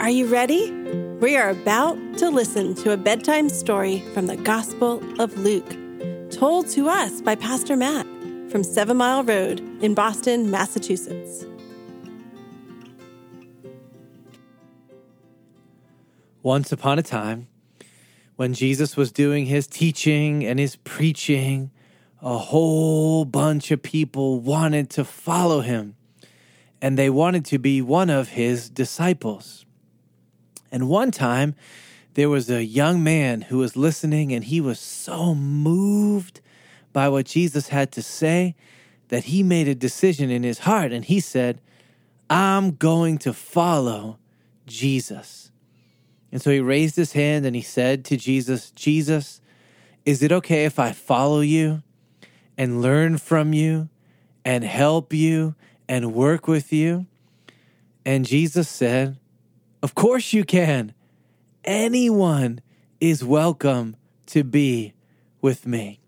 [0.00, 0.72] Are you ready?
[1.20, 5.76] We are about to listen to a bedtime story from the Gospel of Luke,
[6.30, 8.06] told to us by Pastor Matt
[8.50, 11.44] from Seven Mile Road in Boston, Massachusetts.
[16.42, 17.48] Once upon a time,
[18.36, 21.70] when Jesus was doing his teaching and his preaching,
[22.22, 25.94] a whole bunch of people wanted to follow him
[26.80, 29.66] and they wanted to be one of his disciples.
[30.72, 31.54] And one time,
[32.14, 36.40] there was a young man who was listening and he was so moved
[36.92, 38.56] by what Jesus had to say
[39.08, 41.60] that he made a decision in his heart and he said,
[42.28, 44.18] I'm going to follow
[44.66, 45.50] Jesus.
[46.32, 49.40] And so he raised his hand and he said to Jesus, Jesus,
[50.04, 51.82] is it okay if I follow you
[52.56, 53.88] and learn from you
[54.44, 55.54] and help you
[55.88, 57.06] and work with you?
[58.04, 59.18] And Jesus said,
[59.82, 60.94] Of course you can.
[61.64, 62.60] Anyone
[63.00, 64.94] is welcome to be
[65.40, 66.00] with me.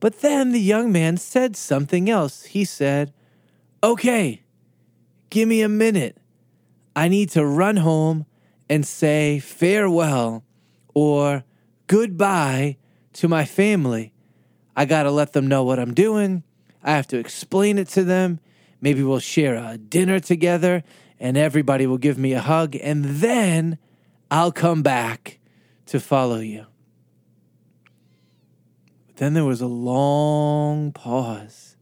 [0.00, 2.44] But then the young man said something else.
[2.44, 3.12] He said,
[3.82, 4.42] Okay,
[5.30, 6.18] give me a minute.
[6.94, 8.26] I need to run home
[8.68, 10.44] and say farewell
[10.94, 11.44] or
[11.86, 12.76] goodbye
[13.14, 14.12] to my family.
[14.76, 16.44] I got to let them know what I'm doing.
[16.82, 18.40] I have to explain it to them.
[18.80, 20.82] Maybe we'll share a dinner together
[21.22, 22.76] and everybody will give me a hug.
[22.82, 23.78] And then
[24.30, 25.38] I'll come back
[25.86, 26.66] to follow you.
[29.06, 31.76] But then there was a long pause.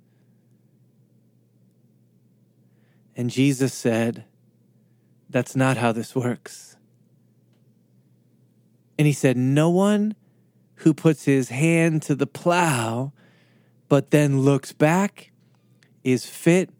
[3.17, 4.25] And Jesus said,
[5.31, 6.77] That's not how this works.
[8.99, 10.15] And he said, No one
[10.77, 13.13] who puts his hand to the plow
[13.91, 15.33] but then looks back
[16.05, 16.71] is fit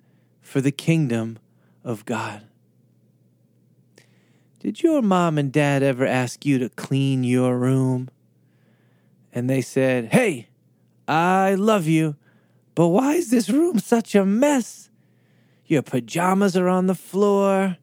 [0.41, 1.41] for the kingdom
[1.83, 2.47] of God.
[4.61, 8.11] Did your mom and dad ever ask you to clean your room?
[9.33, 10.49] And they said, Hey,
[11.09, 12.17] I love you,
[12.75, 14.91] but why is this room such a mess?
[15.65, 17.79] Your pajamas are on the floor.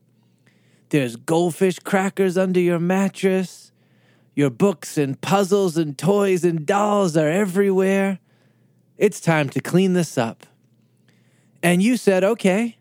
[0.90, 3.72] There's goldfish crackers under your mattress.
[4.35, 8.19] Your books and puzzles and toys and dolls are everywhere.
[8.97, 10.46] It's time to clean this up.
[11.63, 12.78] And you said, okay.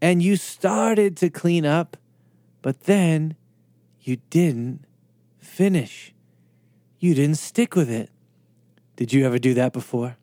[0.00, 1.98] And you started to clean up
[2.62, 3.36] but then
[4.00, 4.84] you didn't
[5.38, 6.12] finish.
[6.98, 8.10] You didn't stick with it.
[8.96, 10.16] Did you ever do that before?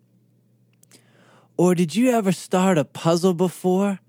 [1.58, 4.00] Or did you ever start a puzzle before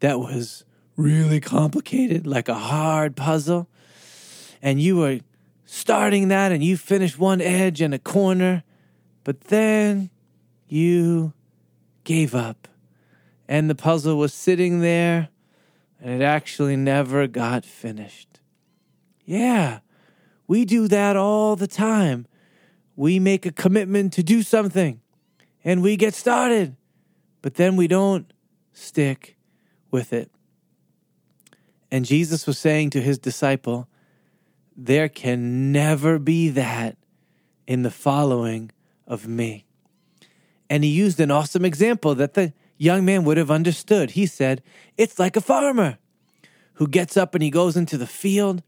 [0.00, 0.64] that was
[0.96, 3.68] really complicated, like a hard puzzle?
[4.62, 5.18] And you were
[5.64, 8.62] starting that and you finished one edge and a corner,
[9.24, 10.10] but then
[10.68, 11.32] you
[12.04, 12.68] gave up.
[13.48, 15.28] And the puzzle was sitting there
[16.00, 18.40] and it actually never got finished.
[19.24, 19.80] Yeah,
[20.46, 22.26] we do that all the time.
[22.94, 25.00] We make a commitment to do something
[25.64, 26.76] and we get started,
[27.42, 28.32] but then we don't
[28.72, 29.36] stick
[29.90, 30.30] with it.
[31.90, 33.88] And Jesus was saying to his disciple,
[34.76, 36.96] There can never be that
[37.66, 38.70] in the following
[39.06, 39.66] of me.
[40.68, 44.12] And he used an awesome example that the young man would have understood.
[44.12, 44.62] He said,
[44.96, 45.98] It's like a farmer
[46.74, 48.62] who gets up and he goes into the field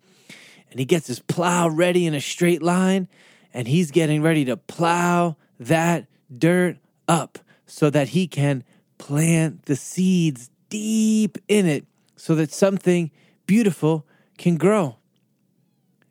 [0.71, 3.09] and he gets his plow ready in a straight line
[3.53, 6.77] and he's getting ready to plow that dirt
[7.07, 8.65] up so that he can
[8.99, 11.87] plant the seeds deep in it
[12.17, 13.11] so that something
[13.47, 14.97] beautiful can grow.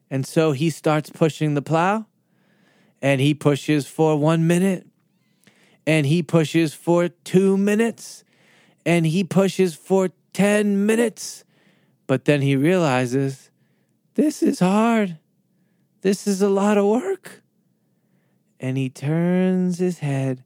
[0.10, 2.06] And so he starts pushing the plow
[3.02, 4.88] and he pushes for one minute
[5.88, 8.26] and he pushes for two minutes
[8.86, 11.46] and he pushes for 10 minutes.
[12.06, 13.50] But then he realizes
[14.16, 15.18] this is hard.
[16.02, 17.42] This is a lot of work.
[18.60, 20.44] And he turns his head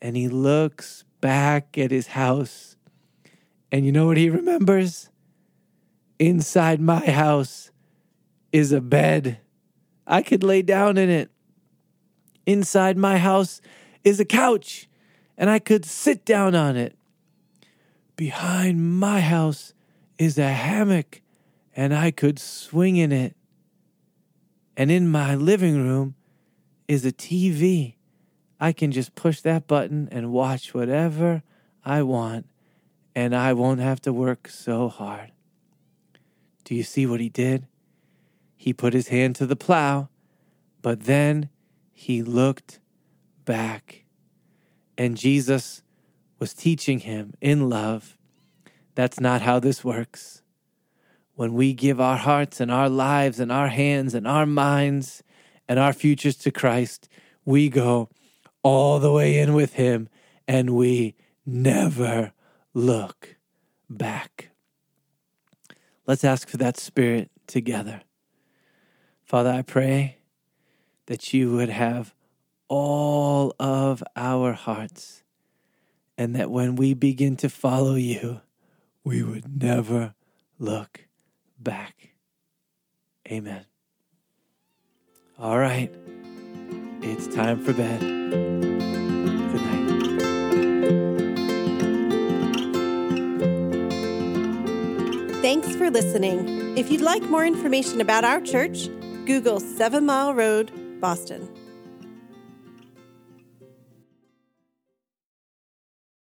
[0.00, 2.76] and he looks back at his house.
[3.70, 5.10] And you know what he remembers?
[6.18, 7.70] Inside my house
[8.52, 9.38] is a bed.
[10.06, 11.30] I could lay down in it.
[12.46, 13.60] Inside my house
[14.04, 14.88] is a couch,
[15.36, 16.96] and I could sit down on it.
[18.16, 19.72] Behind my house
[20.18, 21.20] is a hammock,
[21.74, 23.36] and I could swing in it.
[24.76, 26.14] And in my living room
[26.88, 27.94] is a TV.
[28.60, 31.42] I can just push that button and watch whatever
[31.84, 32.46] I want,
[33.14, 35.32] and I won't have to work so hard.
[36.64, 37.66] Do you see what he did?
[38.56, 40.08] He put his hand to the plow,
[40.80, 41.48] but then
[41.92, 42.78] he looked
[43.44, 44.04] back.
[44.96, 45.82] And Jesus
[46.38, 48.16] was teaching him in love
[48.94, 50.42] that's not how this works.
[51.34, 55.22] when we give our hearts and our lives and our hands and our minds
[55.66, 57.08] and our futures to Christ,
[57.44, 58.10] we go
[58.62, 60.08] all the way in with Him
[60.46, 61.14] and we
[61.46, 62.32] never
[62.74, 63.36] look
[63.88, 64.50] back.
[66.06, 68.02] Let's ask for that spirit together.
[69.24, 70.18] Father, I pray
[71.06, 72.14] that you would have
[72.72, 75.22] all of our hearts,
[76.16, 78.40] and that when we begin to follow you,
[79.04, 80.14] we would never
[80.58, 81.06] look
[81.58, 82.14] back.
[83.30, 83.66] Amen.
[85.38, 85.94] All right,
[87.02, 88.00] it's time for bed.
[88.00, 89.82] Good night.
[95.42, 96.78] Thanks for listening.
[96.78, 98.88] If you'd like more information about our church,
[99.26, 100.72] Google Seven Mile Road,
[101.02, 101.46] Boston.